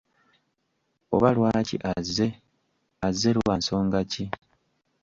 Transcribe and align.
Oba 1.15 1.29
lwaki 1.35 1.75
azze, 1.93 2.27
azze 3.07 3.29
lwa 3.37 3.53
nsonga 3.59 3.99
ki? 4.11 4.23